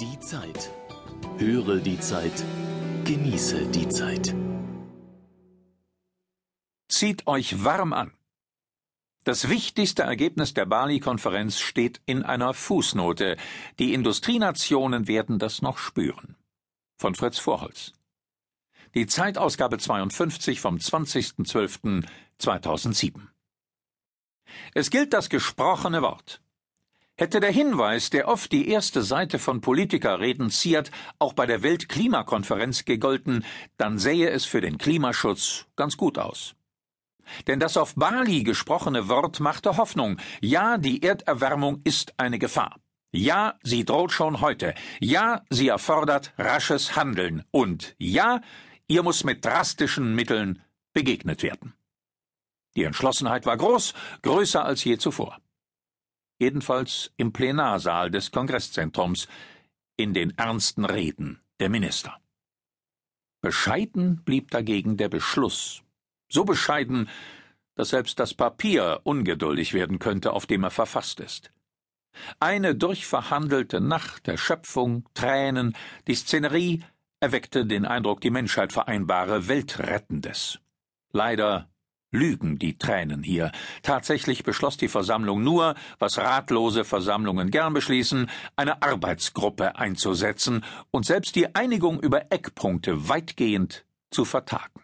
Die 0.00 0.18
Zeit. 0.18 0.72
Höre 1.38 1.76
die 1.76 2.00
Zeit. 2.00 2.44
Genieße 3.04 3.66
die 3.66 3.88
Zeit. 3.88 4.34
Zieht 6.88 7.28
euch 7.28 7.62
warm 7.62 7.92
an. 7.92 8.10
Das 9.22 9.48
wichtigste 9.48 10.02
Ergebnis 10.02 10.52
der 10.52 10.66
Bali-Konferenz 10.66 11.60
steht 11.60 12.02
in 12.06 12.24
einer 12.24 12.54
Fußnote. 12.54 13.36
Die 13.78 13.94
Industrienationen 13.94 15.06
werden 15.06 15.38
das 15.38 15.62
noch 15.62 15.78
spüren. 15.78 16.34
Von 16.96 17.14
Fritz 17.14 17.38
Vorholz. 17.38 17.92
Die 18.94 19.06
Zeitausgabe 19.06 19.78
52 19.78 20.60
vom 20.60 20.78
20.12.2007. 20.78 23.20
Es 24.74 24.90
gilt 24.90 25.12
das 25.12 25.30
gesprochene 25.30 26.02
Wort. 26.02 26.40
Hätte 27.16 27.38
der 27.38 27.52
Hinweis, 27.52 28.10
der 28.10 28.26
oft 28.26 28.50
die 28.50 28.68
erste 28.68 29.02
Seite 29.02 29.38
von 29.38 29.60
Politikerreden 29.60 30.50
ziert, 30.50 30.90
auch 31.20 31.32
bei 31.32 31.46
der 31.46 31.62
Weltklimakonferenz 31.62 32.84
gegolten, 32.84 33.44
dann 33.76 33.98
sähe 33.98 34.30
es 34.30 34.44
für 34.44 34.60
den 34.60 34.78
Klimaschutz 34.78 35.66
ganz 35.76 35.96
gut 35.96 36.18
aus. 36.18 36.56
Denn 37.46 37.60
das 37.60 37.76
auf 37.76 37.94
Bali 37.94 38.42
gesprochene 38.42 39.08
Wort 39.08 39.38
machte 39.38 39.76
Hoffnung. 39.76 40.18
Ja, 40.40 40.76
die 40.76 41.02
Erderwärmung 41.02 41.80
ist 41.84 42.14
eine 42.18 42.40
Gefahr. 42.40 42.80
Ja, 43.12 43.54
sie 43.62 43.84
droht 43.84 44.10
schon 44.10 44.40
heute. 44.40 44.74
Ja, 44.98 45.42
sie 45.50 45.68
erfordert 45.68 46.32
rasches 46.36 46.96
Handeln. 46.96 47.44
Und 47.52 47.94
ja, 47.96 48.40
ihr 48.88 49.04
muss 49.04 49.22
mit 49.22 49.44
drastischen 49.44 50.16
Mitteln 50.16 50.62
begegnet 50.92 51.44
werden. 51.44 51.74
Die 52.74 52.82
Entschlossenheit 52.82 53.46
war 53.46 53.56
groß, 53.56 53.94
größer 54.22 54.64
als 54.64 54.82
je 54.82 54.98
zuvor. 54.98 55.38
Jedenfalls 56.44 57.10
im 57.16 57.32
Plenarsaal 57.32 58.10
des 58.10 58.30
Kongresszentrums, 58.30 59.28
in 59.96 60.12
den 60.12 60.36
ernsten 60.36 60.84
Reden 60.84 61.40
der 61.58 61.70
Minister. 61.70 62.20
Bescheiden 63.40 64.22
blieb 64.26 64.50
dagegen 64.50 64.98
der 64.98 65.08
Beschluss, 65.08 65.82
so 66.28 66.44
bescheiden, 66.44 67.08
dass 67.76 67.88
selbst 67.88 68.18
das 68.18 68.34
Papier 68.34 69.00
ungeduldig 69.04 69.72
werden 69.72 69.98
könnte, 69.98 70.34
auf 70.34 70.44
dem 70.44 70.64
er 70.64 70.70
verfasst 70.70 71.18
ist. 71.20 71.50
Eine 72.40 72.74
durchverhandelte 72.74 73.80
Nacht 73.80 74.26
der 74.26 74.36
Schöpfung, 74.36 75.08
Tränen, 75.14 75.74
die 76.06 76.14
Szenerie 76.14 76.84
erweckte 77.20 77.64
den 77.64 77.86
Eindruck, 77.86 78.20
die 78.20 78.30
Menschheit 78.30 78.74
vereinbare 78.74 79.48
Weltrettendes. 79.48 80.58
Leider 81.10 81.70
lügen 82.14 82.58
die 82.58 82.78
Tränen 82.78 83.22
hier. 83.22 83.52
Tatsächlich 83.82 84.44
beschloss 84.44 84.76
die 84.76 84.88
Versammlung 84.88 85.42
nur, 85.42 85.74
was 85.98 86.18
ratlose 86.18 86.84
Versammlungen 86.84 87.50
gern 87.50 87.74
beschließen, 87.74 88.30
eine 88.56 88.82
Arbeitsgruppe 88.82 89.76
einzusetzen 89.76 90.64
und 90.90 91.04
selbst 91.04 91.36
die 91.36 91.54
Einigung 91.54 92.00
über 92.00 92.32
Eckpunkte 92.32 93.08
weitgehend 93.08 93.84
zu 94.10 94.24
vertagen. 94.24 94.80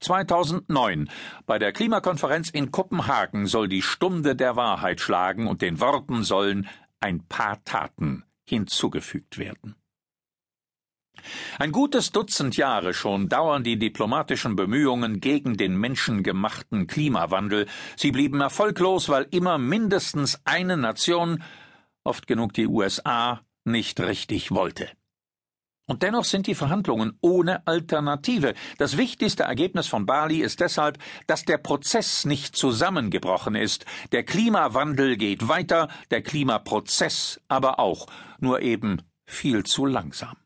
2009 0.00 1.08
bei 1.46 1.58
der 1.58 1.72
Klimakonferenz 1.72 2.50
in 2.50 2.72
Kopenhagen 2.72 3.46
soll 3.46 3.68
die 3.68 3.82
Stunde 3.82 4.34
der 4.34 4.56
Wahrheit 4.56 5.00
schlagen 5.00 5.46
und 5.46 5.62
den 5.62 5.80
Worten 5.80 6.24
sollen 6.24 6.68
ein 7.00 7.26
paar 7.26 7.62
Taten 7.64 8.24
hinzugefügt 8.44 9.38
werden. 9.38 9.76
Ein 11.58 11.72
gutes 11.72 12.12
Dutzend 12.12 12.56
Jahre 12.56 12.94
schon 12.94 13.28
dauern 13.28 13.64
die 13.64 13.78
diplomatischen 13.78 14.56
Bemühungen 14.56 15.20
gegen 15.20 15.56
den 15.56 15.76
menschengemachten 15.76 16.86
Klimawandel. 16.86 17.66
Sie 17.96 18.12
blieben 18.12 18.40
erfolglos, 18.40 19.08
weil 19.08 19.26
immer 19.30 19.58
mindestens 19.58 20.40
eine 20.44 20.76
Nation, 20.76 21.42
oft 22.04 22.26
genug 22.26 22.52
die 22.54 22.66
USA, 22.66 23.40
nicht 23.64 24.00
richtig 24.00 24.50
wollte. 24.50 24.88
Und 25.86 26.02
dennoch 26.02 26.24
sind 26.24 26.46
die 26.46 26.54
Verhandlungen 26.54 27.18
ohne 27.20 27.66
Alternative. 27.66 28.54
Das 28.78 28.96
wichtigste 28.96 29.42
Ergebnis 29.42 29.88
von 29.88 30.06
Bali 30.06 30.40
ist 30.40 30.60
deshalb, 30.60 30.98
dass 31.26 31.44
der 31.44 31.58
Prozess 31.58 32.24
nicht 32.24 32.56
zusammengebrochen 32.56 33.56
ist. 33.56 33.84
Der 34.12 34.22
Klimawandel 34.22 35.16
geht 35.16 35.48
weiter, 35.48 35.88
der 36.10 36.22
Klimaprozess 36.22 37.40
aber 37.48 37.80
auch, 37.80 38.06
nur 38.38 38.62
eben 38.62 39.02
viel 39.26 39.64
zu 39.64 39.84
langsam. 39.84 40.36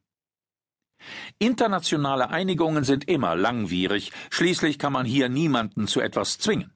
Internationale 1.39 2.31
Einigungen 2.31 2.85
sind 2.85 3.09
immer 3.09 3.37
langwierig, 3.37 4.13
schließlich 4.31 4.79
kann 4.79 4.93
man 4.93 5.07
hier 5.07 5.29
niemanden 5.29 5.87
zu 5.87 6.01
etwas 6.01 6.39
zwingen. 6.39 6.73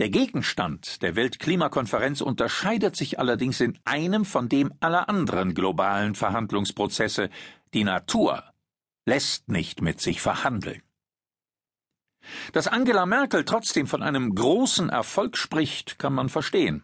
Der 0.00 0.08
Gegenstand 0.08 1.02
der 1.02 1.14
Weltklimakonferenz 1.14 2.22
unterscheidet 2.22 2.96
sich 2.96 3.18
allerdings 3.18 3.60
in 3.60 3.78
einem 3.84 4.24
von 4.24 4.48
dem 4.48 4.72
aller 4.80 5.10
anderen 5.10 5.52
globalen 5.52 6.14
Verhandlungsprozesse. 6.14 7.28
Die 7.74 7.84
Natur 7.84 8.42
lässt 9.04 9.48
nicht 9.48 9.82
mit 9.82 10.00
sich 10.00 10.22
verhandeln. 10.22 10.82
Dass 12.52 12.66
Angela 12.66 13.04
Merkel 13.04 13.44
trotzdem 13.44 13.86
von 13.86 14.02
einem 14.02 14.34
großen 14.34 14.88
Erfolg 14.88 15.36
spricht, 15.36 15.98
kann 15.98 16.14
man 16.14 16.28
verstehen. 16.28 16.82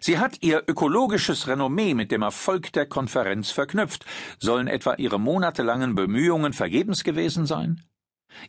Sie 0.00 0.18
hat 0.18 0.38
ihr 0.40 0.64
ökologisches 0.66 1.46
Renommee 1.48 1.94
mit 1.94 2.10
dem 2.10 2.22
Erfolg 2.22 2.72
der 2.72 2.86
Konferenz 2.86 3.50
verknüpft. 3.50 4.04
Sollen 4.38 4.68
etwa 4.68 4.94
ihre 4.94 5.20
monatelangen 5.20 5.94
Bemühungen 5.94 6.52
vergebens 6.52 7.04
gewesen 7.04 7.46
sein? 7.46 7.82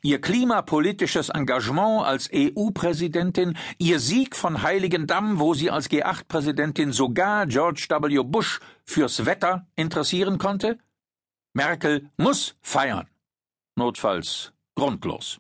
Ihr 0.02 0.22
klimapolitisches 0.22 1.30
Engagement 1.30 2.06
als 2.06 2.30
EU-Präsidentin, 2.34 3.58
ihr 3.78 4.00
Sieg 4.00 4.36
von 4.36 4.64
Heiligendamm, 4.64 5.40
wo 5.40 5.54
sie 5.54 5.70
als 5.70 5.90
G8-Präsidentin 5.90 6.92
sogar 6.92 7.46
George 7.48 7.88
W. 7.90 8.24
Bush 8.24 8.60
fürs 8.86 9.26
Wetter 9.26 9.68
interessieren 9.76 10.38
konnte? 10.38 10.78
Merkel 11.54 12.10
muss 12.18 12.56
feiern. 12.62 13.08
Notfalls 13.76 14.54
grundlos. 14.76 15.40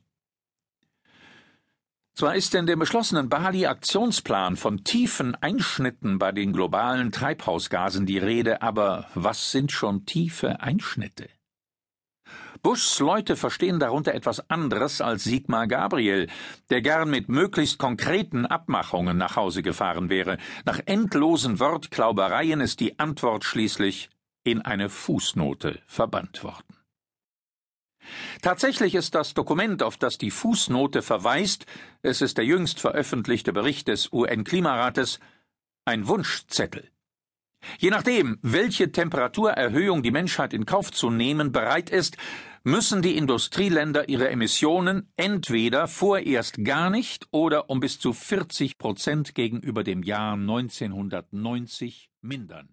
Zwar 2.15 2.35
ist 2.35 2.53
in 2.53 2.67
dem 2.67 2.77
beschlossenen 2.77 3.27
Bali-Aktionsplan 3.27 4.55
von 4.55 4.83
tiefen 4.83 5.33
Einschnitten 5.33 6.19
bei 6.19 6.31
den 6.31 6.53
globalen 6.53 7.11
Treibhausgasen 7.11 8.05
die 8.05 8.19
Rede, 8.19 8.61
aber 8.61 9.07
was 9.15 9.51
sind 9.51 9.71
schon 9.71 10.05
tiefe 10.05 10.61
Einschnitte? 10.61 11.27
Bushs 12.61 12.99
Leute 12.99 13.35
verstehen 13.35 13.79
darunter 13.79 14.13
etwas 14.13 14.47
anderes 14.49 15.01
als 15.01 15.23
Sigmar 15.23 15.67
Gabriel, 15.67 16.29
der 16.69 16.81
gern 16.81 17.09
mit 17.09 17.29
möglichst 17.29 17.79
konkreten 17.79 18.45
Abmachungen 18.45 19.17
nach 19.17 19.35
Hause 19.35 19.63
gefahren 19.63 20.09
wäre. 20.09 20.37
Nach 20.65 20.79
endlosen 20.85 21.59
Wortklaubereien 21.59 22.61
ist 22.61 22.79
die 22.79 22.99
Antwort 22.99 23.43
schließlich 23.43 24.11
in 24.43 24.61
eine 24.61 24.89
Fußnote 24.89 25.81
verbannt 25.87 26.43
worden. 26.43 26.82
Tatsächlich 28.41 28.95
ist 28.95 29.15
das 29.15 29.33
Dokument, 29.33 29.83
auf 29.83 29.97
das 29.97 30.17
die 30.17 30.31
Fußnote 30.31 31.01
verweist, 31.01 31.65
es 32.01 32.21
ist 32.21 32.37
der 32.37 32.45
jüngst 32.45 32.79
veröffentlichte 32.79 33.53
Bericht 33.53 33.87
des 33.87 34.11
UN-Klimarates, 34.11 35.19
ein 35.85 36.07
Wunschzettel. 36.07 36.89
Je 37.79 37.89
nachdem, 37.89 38.39
welche 38.41 38.91
Temperaturerhöhung 38.91 40.03
die 40.03 40.11
Menschheit 40.11 40.53
in 40.53 40.65
Kauf 40.65 40.91
zu 40.91 41.09
nehmen 41.09 41.51
bereit 41.51 41.89
ist, 41.89 42.17
müssen 42.63 43.01
die 43.01 43.17
Industrieländer 43.17 44.07
ihre 44.09 44.29
Emissionen 44.29 45.11
entweder 45.15 45.87
vorerst 45.87 46.63
gar 46.63 46.89
nicht 46.89 47.27
oder 47.31 47.69
um 47.69 47.79
bis 47.79 47.99
zu 47.99 48.13
40 48.13 48.77
Prozent 48.77 49.35
gegenüber 49.35 49.83
dem 49.83 50.03
Jahr 50.03 50.33
1990 50.33 52.09
mindern. 52.21 52.69